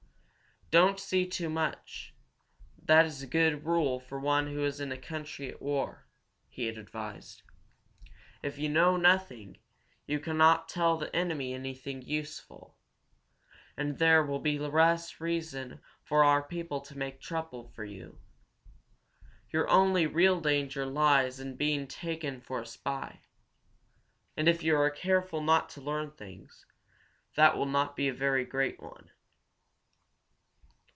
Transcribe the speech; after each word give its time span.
"Don't 0.73 1.01
see 1.01 1.27
too 1.27 1.49
much. 1.49 2.13
That 2.81 3.05
is 3.05 3.21
a 3.21 3.27
good 3.27 3.65
rule 3.65 3.99
for 3.99 4.17
one 4.21 4.47
who 4.47 4.63
is 4.63 4.79
in 4.79 4.89
a 4.93 4.97
country 4.97 5.49
at 5.49 5.61
war," 5.61 6.05
he 6.47 6.65
had 6.67 6.77
advised. 6.77 7.41
"If 8.41 8.57
you 8.57 8.69
know 8.69 8.95
nothing, 8.95 9.57
you 10.07 10.17
cannot 10.17 10.69
tell 10.69 10.95
the 10.95 11.13
enemy 11.13 11.53
anything 11.53 12.01
useful, 12.01 12.77
and 13.75 13.97
there 13.99 14.23
will 14.25 14.39
be 14.39 14.57
less 14.57 15.19
reason 15.19 15.81
for 16.05 16.23
our 16.23 16.41
people 16.41 16.79
to 16.79 16.97
make 16.97 17.19
trouble 17.19 17.67
for 17.67 17.83
you. 17.83 18.17
Your 19.49 19.67
only 19.69 20.07
real 20.07 20.39
danger 20.39 20.85
lies 20.85 21.37
in 21.41 21.57
being 21.57 21.85
taken 21.85 22.39
for 22.39 22.61
a 22.61 22.65
spy. 22.65 23.19
And 24.37 24.47
if 24.47 24.63
you 24.63 24.77
are 24.77 24.89
careful 24.89 25.41
not 25.41 25.67
to 25.71 25.81
learn 25.81 26.11
things, 26.11 26.65
that 27.35 27.57
will 27.57 27.65
not 27.65 27.97
be 27.97 28.07
a 28.07 28.13
very 28.13 28.45
great 28.45 28.81
one." 28.81 29.09